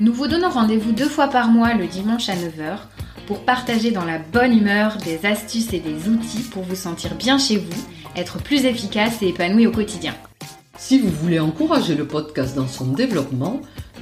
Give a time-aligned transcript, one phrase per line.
[0.00, 2.78] nous vous donnons rendez-vous deux fois par mois le dimanche à 9h
[3.28, 7.38] pour partager dans la bonne humeur des astuces et des outils pour vous sentir bien
[7.38, 7.84] chez vous,
[8.16, 10.14] être plus efficace et épanoui au quotidien.
[10.76, 13.60] Si vous voulez encourager le podcast dans son développement,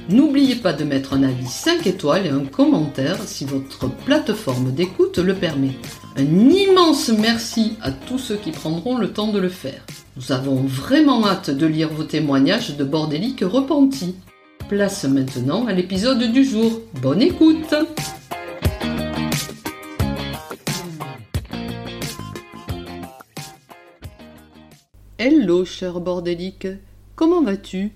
[0.09, 5.19] n'oubliez pas de mettre un avis 5 étoiles et un commentaire si votre plateforme d'écoute
[5.19, 5.77] le permet.
[6.17, 9.85] Un immense merci à tous ceux qui prendront le temps de le faire.
[10.17, 14.15] Nous avons vraiment hâte de lire vos témoignages de bordéliques repentis.
[14.69, 16.79] Place maintenant à l'épisode du jour.
[17.01, 17.75] Bonne écoute.
[25.19, 26.67] Hello cher bordélique,
[27.15, 27.91] comment vas-tu?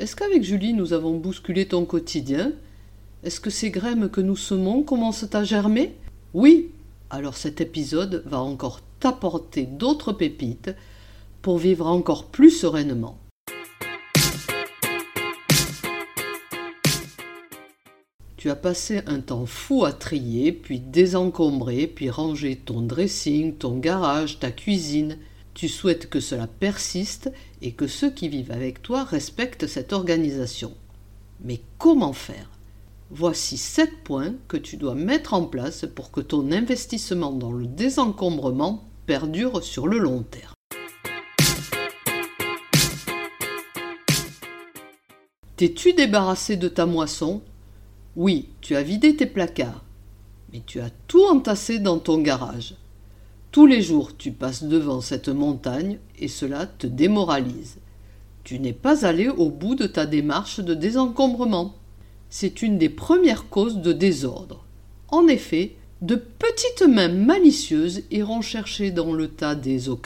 [0.00, 2.52] Est-ce qu'avec Julie nous avons bousculé ton quotidien?
[3.22, 5.94] Est-ce que ces graines que nous semons commencent à germer?
[6.34, 6.70] Oui.
[7.10, 10.74] Alors cet épisode va encore t'apporter d'autres pépites
[11.42, 13.21] pour vivre encore plus sereinement.
[18.42, 23.78] Tu as passé un temps fou à trier, puis désencombrer, puis ranger ton dressing, ton
[23.78, 25.18] garage, ta cuisine.
[25.54, 30.74] Tu souhaites que cela persiste et que ceux qui vivent avec toi respectent cette organisation.
[31.44, 32.50] Mais comment faire?
[33.12, 37.68] Voici sept points que tu dois mettre en place pour que ton investissement dans le
[37.68, 40.54] désencombrement perdure sur le long terme.
[45.54, 47.40] T'es-tu débarrassé de ta moisson?
[48.14, 49.82] Oui, tu as vidé tes placards,
[50.52, 52.74] mais tu as tout entassé dans ton garage.
[53.52, 57.78] Tous les jours tu passes devant cette montagne et cela te démoralise.
[58.44, 61.74] Tu n'es pas allé au bout de ta démarche de désencombrement.
[62.28, 64.64] C'est une des premières causes de désordre.
[65.08, 69.98] En effet, de petites mains malicieuses iront chercher dans le tas des au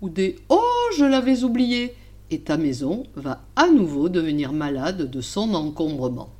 [0.00, 0.62] ou des Oh,
[0.96, 1.94] je l'avais oublié
[2.30, 6.30] et ta maison va à nouveau devenir malade de son encombrement.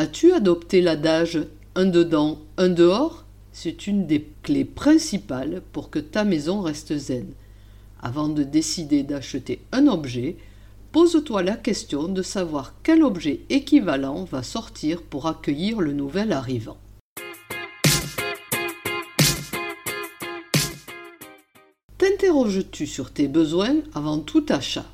[0.00, 1.40] As-tu adopté l'adage
[1.74, 7.32] un dedans, un dehors C'est une des clés principales pour que ta maison reste zen.
[8.00, 10.36] Avant de décider d'acheter un objet,
[10.92, 16.78] pose-toi la question de savoir quel objet équivalent va sortir pour accueillir le nouvel arrivant.
[21.98, 24.86] T'interroges-tu sur tes besoins avant tout achat?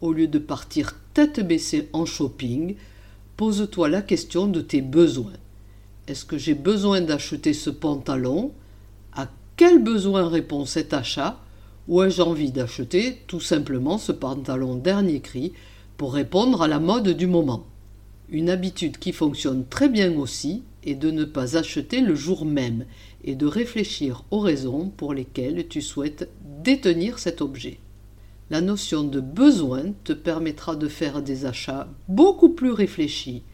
[0.00, 2.76] Au lieu de partir tête baissée en shopping,
[3.42, 5.32] pose-toi la question de tes besoins.
[6.06, 8.52] Est-ce que j'ai besoin d'acheter ce pantalon?
[9.12, 11.40] À quel besoin répond cet achat?
[11.88, 15.54] Ou ai-je envie d'acheter tout simplement ce pantalon dernier cri
[15.96, 17.66] pour répondre à la mode du moment?
[18.28, 22.84] Une habitude qui fonctionne très bien aussi est de ne pas acheter le jour même
[23.24, 26.30] et de réfléchir aux raisons pour lesquelles tu souhaites
[26.62, 27.80] détenir cet objet.
[28.52, 33.44] La notion de besoin te permettra de faire des achats beaucoup plus réfléchis.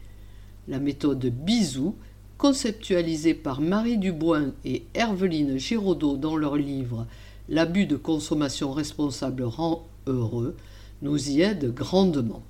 [0.67, 1.95] La méthode Bisou,
[2.37, 7.07] conceptualisée par Marie Dubois et Herveline Giraudot dans leur livre
[7.47, 10.57] L'abus de consommation responsable rend heureux,
[11.01, 12.43] nous y aide grandement.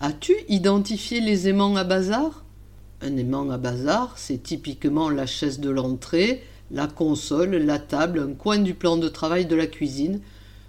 [0.00, 2.44] As-tu identifié les aimants à bazar?
[3.00, 8.34] Un aimant à bazar, c'est typiquement la chaise de l'entrée, la console, la table, un
[8.34, 10.20] coin du plan de travail de la cuisine,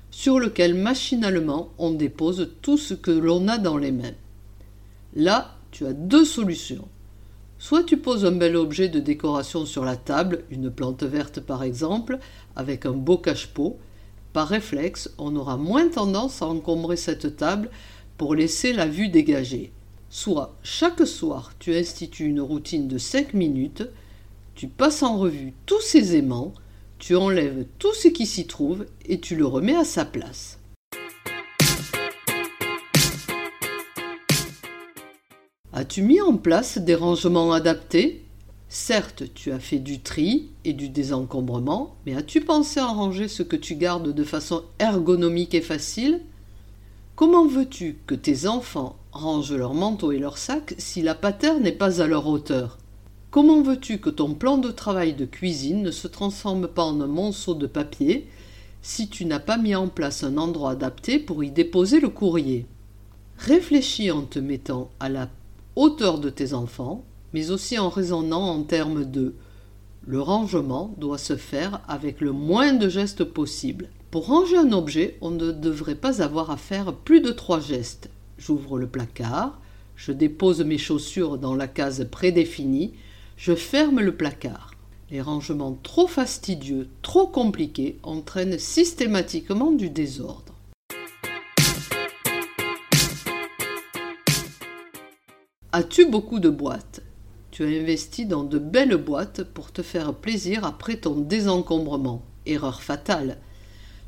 [0.10, 4.16] sur lequel machinalement on dépose tout ce que l'on a dans les mains.
[5.16, 6.88] Là, tu as deux solutions.
[7.60, 11.64] Soit tu poses un bel objet de décoration sur la table, une plante verte par
[11.64, 12.18] exemple,
[12.56, 13.78] avec un beau cache-pot.
[14.34, 17.70] Par réflexe, on aura moins tendance à encombrer cette table
[18.18, 19.72] pour laisser la vue dégagée.
[20.10, 23.84] Soit chaque soir, tu institues une routine de 5 minutes
[24.56, 26.54] tu passes en revue tous ces aimants,
[27.00, 30.60] tu enlèves tout ce qui s'y trouve et tu le remets à sa place.
[35.74, 38.26] As-tu mis en place des rangements adaptés?
[38.68, 43.44] Certes, tu as fait du tri et du désencombrement, mais as-tu pensé à ranger ce
[43.44, 46.22] que tu gardes de façon ergonomique et facile?
[47.16, 51.72] Comment veux-tu que tes enfants rangent leurs manteaux et leurs sacs si la patère n'est
[51.72, 52.78] pas à leur hauteur?
[53.32, 57.08] Comment veux-tu que ton plan de travail de cuisine ne se transforme pas en un
[57.08, 58.28] monceau de papier
[58.82, 62.66] si tu n'as pas mis en place un endroit adapté pour y déposer le courrier?
[63.38, 65.30] Réfléchis en te mettant à la
[65.78, 69.34] hauteur de tes enfants, mais aussi en raisonnant en termes de
[70.06, 73.88] le rangement doit se faire avec le moins de gestes possible.
[74.10, 78.10] Pour ranger un objet, on ne devrait pas avoir à faire plus de trois gestes.
[78.38, 79.58] J'ouvre le placard,
[79.96, 82.92] je dépose mes chaussures dans la case prédéfinie,
[83.42, 84.70] je ferme le placard.
[85.10, 90.54] Les rangements trop fastidieux, trop compliqués entraînent systématiquement du désordre.
[95.72, 97.02] As-tu beaucoup de boîtes?
[97.50, 102.22] Tu as investi dans de belles boîtes pour te faire plaisir après ton désencombrement.
[102.46, 103.40] Erreur fatale.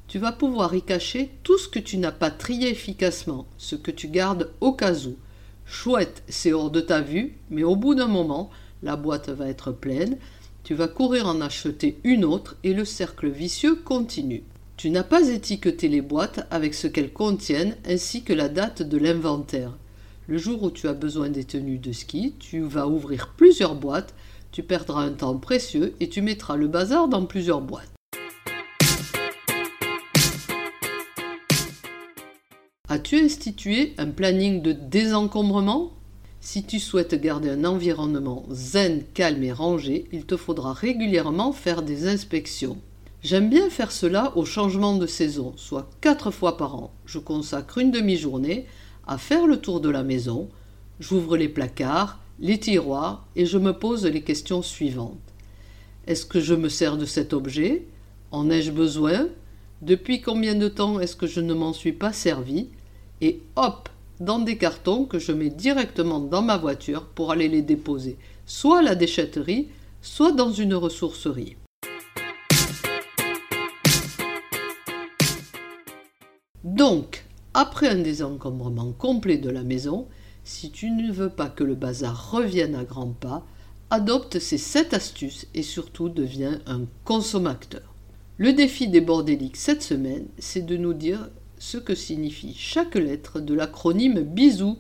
[0.08, 3.90] Tu vas pouvoir y cacher tout ce que tu n'as pas trié efficacement, ce que
[3.90, 5.16] tu gardes au cas où.
[5.66, 8.52] Chouette, c'est hors de ta vue, mais au bout d'un moment,
[8.84, 10.18] la boîte va être pleine,
[10.64, 14.44] tu vas courir en acheter une autre et le cercle vicieux continue.
[14.78, 18.98] Tu n'as pas étiqueté les boîtes avec ce qu'elles contiennent ainsi que la date de
[18.98, 19.78] l'inventaire.
[20.28, 24.14] Le jour où tu as besoin des tenues de ski, tu vas ouvrir plusieurs boîtes,
[24.52, 27.90] tu perdras un temps précieux et tu mettras le bazar dans plusieurs boîtes.
[32.90, 35.94] As-tu institué un planning de désencombrement?
[36.46, 41.84] Si tu souhaites garder un environnement zen, calme et rangé, il te faudra régulièrement faire
[41.84, 42.78] des inspections.
[43.24, 46.92] J'aime bien faire cela au changement de saison, soit quatre fois par an.
[47.06, 48.66] Je consacre une demi-journée
[49.08, 50.50] à faire le tour de la maison,
[51.00, 55.18] j'ouvre les placards, les tiroirs et je me pose les questions suivantes.
[56.08, 57.86] Est-ce que je me sers de cet objet?
[58.32, 59.30] En ai-je besoin?
[59.82, 62.68] Depuis combien de temps est-ce que je ne m'en suis pas servi?
[63.22, 63.88] Et hop
[64.24, 68.80] dans des cartons que je mets directement dans ma voiture pour aller les déposer, soit
[68.80, 69.68] à la déchetterie,
[70.02, 71.58] soit dans une ressourcerie.
[76.64, 80.08] Donc, après un désencombrement complet de la maison,
[80.46, 83.46] si tu ne veux pas que le bazar revienne à grands pas,
[83.90, 87.94] adopte ces sept astuces et surtout deviens un consommateur.
[88.38, 91.30] Le défi des bordéliques cette semaine, c'est de nous dire
[91.64, 94.76] ce que signifie chaque lettre de l'acronyme BISOU,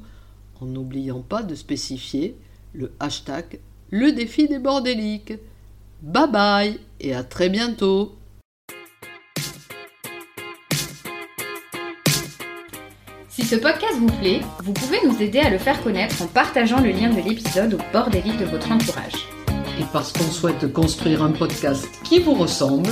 [0.60, 2.36] en n'oubliant pas de spécifier
[2.74, 3.60] le hashtag
[3.90, 5.34] le défi des bordéliques.
[6.02, 8.18] Bye bye et à très bientôt
[13.30, 16.82] Si ce podcast vous plaît, vous pouvez nous aider à le faire connaître en partageant
[16.82, 19.30] le lien de l'épisode au bord des de votre entourage.
[19.80, 22.92] Et parce qu'on souhaite construire un podcast qui vous ressemble,